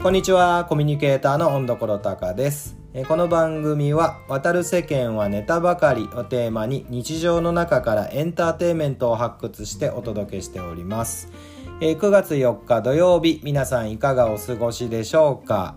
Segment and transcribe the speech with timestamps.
[0.00, 2.76] こんにちはコミュニケーターの温所隆です。
[3.08, 11.32] この番組は「渡る世間はネタばかり」をテーマに日常の中からエンターテインメントを発掘してお届けしております。
[11.80, 15.74] 9月4日土曜日皆さんいかがお過ごしでしょうか？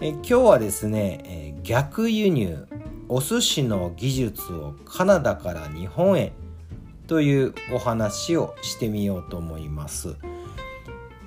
[0.00, 2.68] 今日はですね逆輸入
[3.08, 6.32] お寿司の技術をカナダから日本へ
[7.08, 10.14] というお話をしてみようと思います。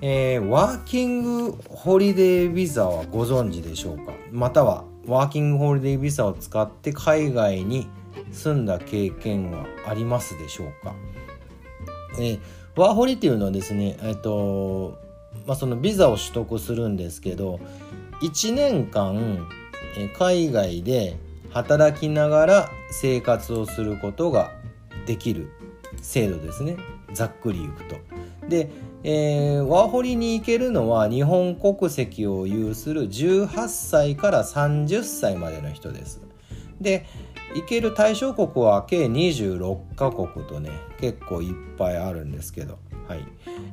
[0.02, 4.13] えー、ワーキングホリデービザはご存知でしょうか？
[4.31, 7.88] またはワーキングホリデービザを使って海外に
[8.31, 10.93] 住んだ経験はありますでしょうか、
[12.19, 12.39] えー、
[12.75, 14.97] ワーホリっていうのはですねえ、ー、と
[15.45, 17.59] まあそのビザを取得するんですけど
[18.21, 19.47] 1年間
[19.97, 21.17] え海外で
[21.52, 24.52] 働きながら生活をすることが
[25.05, 25.49] できる
[26.02, 26.77] 制度ですね。
[27.13, 28.12] ざっくり言うと。
[28.49, 28.70] で
[29.05, 36.22] えー、ワーホリに行けるのは日本国籍を有する18歳から30歳までの人です。
[36.80, 37.05] で
[37.53, 43.25] 行ける対象国は計26カ国とね結構いっぱいあるんですけど、はい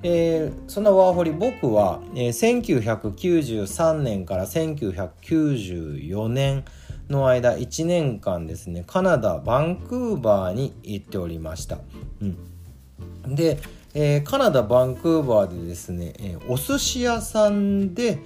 [0.02, 6.64] えー、そのワーホリ僕は、えー、1993年から1994年
[7.08, 11.78] の間1年間ですねカナダバンクーバーに行っておりました。
[12.20, 13.58] うん、で
[13.94, 18.18] えー、カナダ・バンクーバーでですね、えー、お寿司屋さんで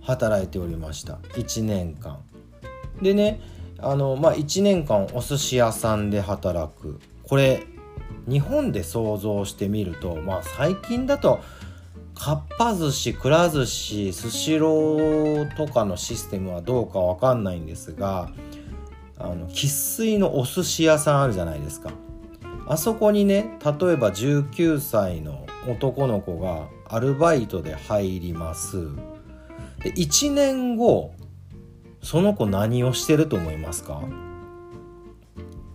[0.00, 1.14] 働いておりました。
[1.34, 2.18] 1年間。
[3.02, 3.40] でね
[3.78, 7.00] あのまあ1年間お寿司屋さんで働く。
[7.22, 7.66] これ
[8.26, 11.40] 日本で想像してみるとまあ最近だと
[12.14, 18.30] かっぱ寿司くら寿司スシローとかのシステムはどうかわかんないんですが
[19.18, 21.90] あの生粋のお寿司屋さんあるじゃないですか。
[22.70, 28.88] あそこにね例えば19歳の男の子がアルバイトで入ります。
[29.82, 31.14] で1年後
[32.02, 34.02] その子何をしてると思いますか？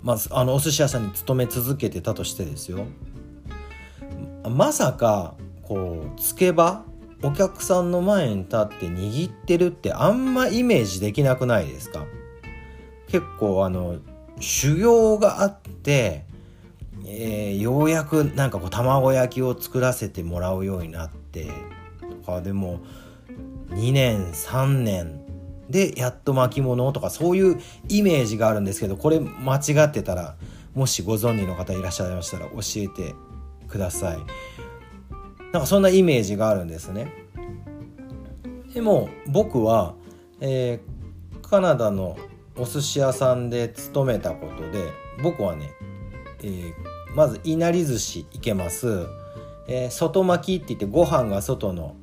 [0.04, 2.86] まずあのお寿司屋さんに勤め続けてたとしてですよ。
[4.50, 6.86] まさかこうつけば
[7.24, 12.06] お客さんの前に立って握ってるってあんまイメージできなくないですか？
[13.08, 13.98] 結構あの
[14.40, 16.26] 修行があって
[17.06, 21.52] えー、ようやくなんかこう卵焼きを作らせてもらうようになって
[22.02, 22.80] とかでも
[23.70, 25.22] 2年3年
[25.70, 30.36] でやっと巻物とかそういうイメージがあるんですけどこれ間違ってたら
[30.74, 33.14] もしご存知の方いらっしゃいましたら教えて
[33.68, 34.18] ください。
[35.52, 37.14] なんかそんなイメージがあるんですね。
[38.74, 39.94] でも僕は、
[40.40, 42.18] えー、カナダの
[42.58, 45.72] お寿司屋さんで勤めたことで僕はね、
[46.42, 46.74] えー、
[47.16, 49.08] まずいなり寿司いけます、
[49.68, 51.96] えー、外巻きって言ってご飯が外の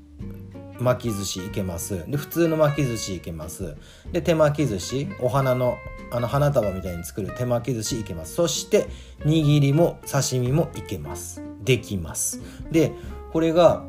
[0.81, 2.10] 巻き寿司いけます。
[2.10, 3.76] で普通の巻き寿司いけます。
[4.12, 5.09] で手巻き寿司。
[5.21, 5.76] お花の
[6.12, 8.34] あの花束みたいに作る手巻き寿司いけます。
[8.34, 8.88] そして
[9.21, 11.42] 握りも刺身もいけます。
[11.62, 12.41] できます。
[12.71, 12.92] で
[13.32, 13.84] これが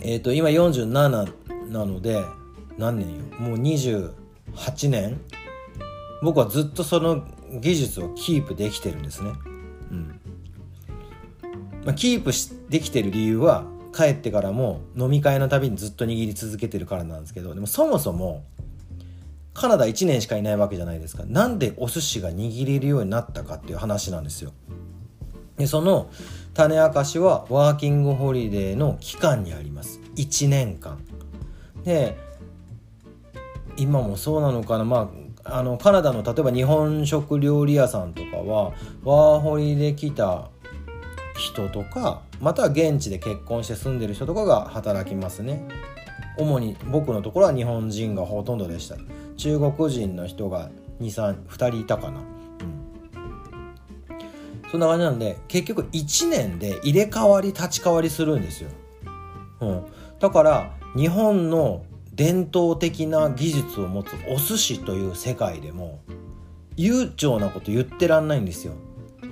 [0.00, 0.86] えっ、ー、と今47
[1.68, 2.24] なので
[2.78, 3.24] 何年よ？
[3.38, 5.20] もう28年？
[6.22, 7.26] 僕はずっとその
[7.60, 9.32] 技術をキープできてるんですね。
[9.92, 10.20] うん。
[11.84, 12.32] まあ、キープ
[12.70, 13.64] できてる理由は
[13.94, 18.44] 帰ってからも飲み会のたびにずっと握り続けてるからなんですけどでもそもそも
[19.52, 21.24] カナダ1年しかいないわけじゃないですか。
[21.26, 24.52] なんでお寿司が握れるようになったかっていう話なんですよ。
[25.58, 26.10] でその
[26.54, 30.00] 種明かしはワーキングホリデーの期間にあります。
[30.16, 31.04] 1年間。
[31.84, 32.16] で
[33.76, 34.84] 今もそうなのかな。
[34.84, 38.72] まああのカナダの例えば日本食料理屋さんとかは
[39.02, 40.50] ワーホリで来た
[41.36, 45.66] 人とかまたは現地で結婚して住んでる人とかが働きますね。
[46.38, 48.96] 主に僕のところは日本人がほとんどでした。
[49.36, 50.70] 中国人の人が
[51.00, 52.20] 232人いたかな。
[52.20, 52.32] うん。
[54.72, 58.70] そんな感じなんで結局1年で入れ替わり立ち替わりするんですよ、
[59.60, 59.84] うん、
[60.18, 66.00] だから日本の伝統的な技術を持つお寿司という世界でも
[66.76, 68.74] 悠長なこと言ってらんないんですよ。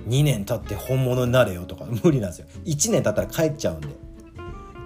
[0.07, 2.47] 2年経って本物になれよとか無理なんですよ。
[2.65, 3.87] 1年経ったら帰っちゃうんで。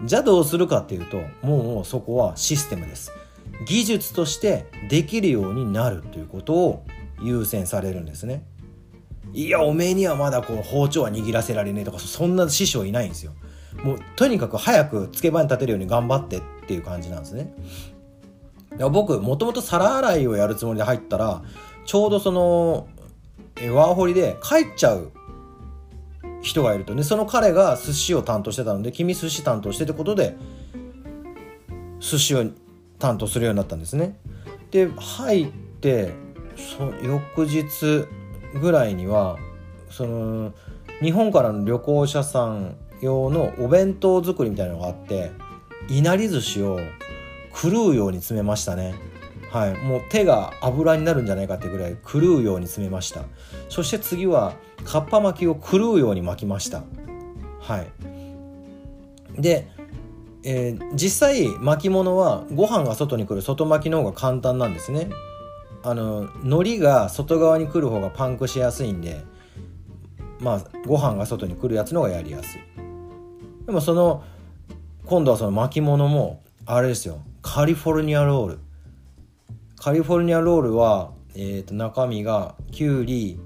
[0.04, 3.12] じゃあどうするかっていうともうそこはシステムです。
[3.66, 6.86] 技術としてできるようになるということを
[7.22, 8.46] 優先されるんですね。
[9.34, 13.34] いやおめえにはまだこう包丁は握らせられねえとかそんな師匠いないんですよ。
[13.84, 17.54] もうとにかく早くつけ場に立てるように頑張ってっていう感じなんですね。
[18.92, 21.44] 僕もともと皿洗いをやるつもりで入ったら
[21.86, 22.88] ちょうどその
[23.74, 25.12] ワーホリで帰っちゃう
[26.42, 30.36] 人がいるとねその彼が寿司を担当してたので君寿司担当してってことで
[32.00, 32.46] 寿司を
[33.00, 34.18] 担当するようになったんですね
[34.72, 35.48] で入っ
[35.80, 36.14] て
[36.78, 38.06] そ翌日
[38.60, 39.38] ぐらいには
[39.90, 40.54] その
[41.02, 45.32] 日本からの旅行者さん用のお弁当作りみたいなのがあって
[45.90, 46.80] いなり寿司を
[47.54, 48.96] 狂うように詰めましたね。
[49.52, 53.22] はい、もう手が油になるんじゃないかってぐらい狂うように詰めました。
[53.70, 54.54] そして次は
[54.84, 56.84] かっぱ巻きを狂うように巻きました。
[57.62, 57.78] は
[59.38, 59.42] い。
[59.42, 59.68] で、
[60.44, 65.10] えー、実際巻物はご飯が外に来る外巻きの方が簡単なんですね。
[65.84, 69.24] あの海苔が外側に来る方がパンクしやすいんで
[70.40, 72.75] まあご飯が外に来るやつの方がやりやすい。
[73.66, 74.24] でもその
[75.06, 77.20] 今度はその巻物もあれですよ。
[77.42, 78.60] カリフォルニアロール。
[79.78, 83.40] カリフォルニアロールは、えー、と中身がきゅうり、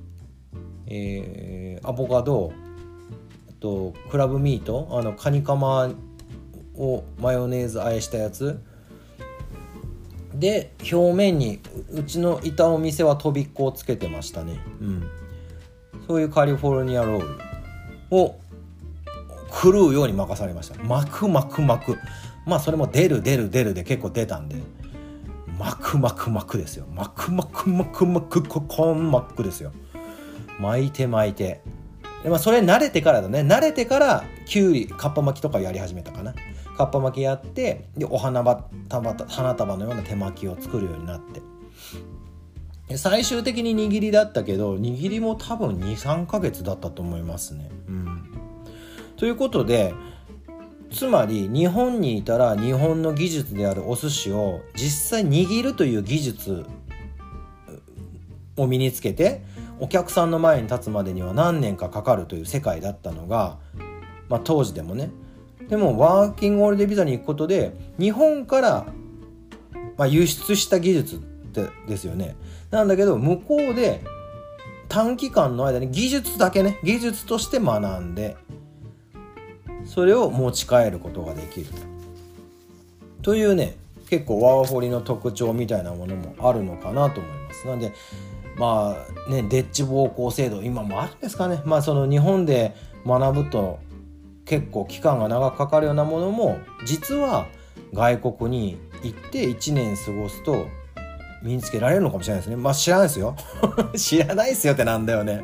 [0.88, 2.54] えー、アボカド
[3.60, 5.90] とクラブミートあのカニカマ
[6.78, 8.62] をマヨネーズあえしたやつ。
[10.34, 11.60] で表面に
[11.92, 14.60] うちのいたお店はとびっこをつけてましたね。
[14.80, 15.08] うん。
[16.08, 17.28] そういうカリフォルニアロール
[18.12, 18.40] を
[19.62, 20.82] 狂うように任されました。
[20.84, 21.98] 巻く巻く巻く。
[22.46, 24.56] まあそれも出る出る出るで結構出たんで。
[25.58, 26.86] 巻く巻く巻くですよ。
[26.96, 29.74] 巻く巻く巻く巻くここん巻くですよ。
[30.60, 31.62] 巻いて巻いて。
[32.24, 33.42] で、まあ、それ慣れてからだね。
[33.42, 36.34] 慣れてからきゅうりかっぱ巻きとかやり始めたかな。
[36.78, 38.42] かっぱ巻きやってでお花
[38.88, 41.42] 束花束のような手巻きを作るようになって。
[42.98, 47.70] 最終的に握りだったけど握りも多分23ヶ月だったと思いますね。
[47.88, 48.29] うん、
[49.20, 49.94] ということで
[50.92, 56.66] つまり日本にいたら日本の技術であるお寿司を実際握るという技術
[58.56, 59.44] を身につけて
[59.80, 63.58] お客さんの前に立つまでには何年かかかるという世界だったのが、
[64.30, 65.12] まあ、当時でもね。
[65.70, 68.88] でもワーキングオールデビザに行くことで日本から、
[69.98, 72.36] まあ、輸出した技術ってですよね。
[72.72, 74.02] なんだけど向こうで
[74.88, 78.36] 短期間の間に技術だけね技術として学んで
[79.90, 81.68] それを持ち帰ることができる。
[83.24, 83.76] というね
[84.10, 87.68] 結構ワーホリの特徴みたいなものもあるのかなと思います。
[87.68, 87.92] なんで
[88.56, 88.96] ま
[89.28, 91.62] あねデッチ暴行制度今もあるんですかね。
[91.66, 92.76] まあその日本で
[93.06, 93.80] 学ぶと
[94.46, 97.48] 結構期間が長くかかるようなものも実は
[97.94, 100.68] 外国に行って1年過ごすと
[101.42, 102.56] 身につけられるのかもしれないですね。
[102.56, 103.36] まあ知らないですよ。
[103.96, 105.42] 知らないですよってなんだよね。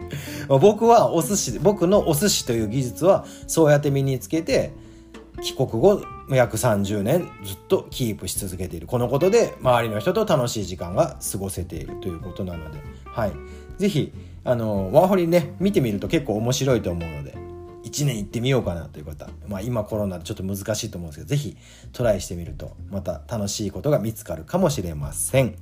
[0.48, 4.74] 僕はお寿司、僕のお寿司という技術はそうやって身につけて、
[5.42, 8.88] 帰国後約30年ずっとキープし続けている。
[8.88, 13.32] このことで周りの人と楽しい時間が過ごせているということなので、はい。
[13.78, 14.14] ぜひ、
[14.44, 17.36] あの、ワーホリね、見てみると結構面白いと思うので、
[17.84, 21.58] 1年行ってみようかなという方、まあ今コロナでちょっと難しいと思うんですけど、ぜひ
[21.94, 25.56] トライしてみると、また楽しいことが見つかるかもしれません。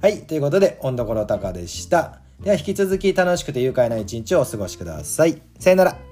[0.00, 2.20] はい、ということで、温所高でした。
[2.40, 5.42] では引き続き楽しくて愉快な一日をお過ごしください。
[5.58, 6.07] さよなら。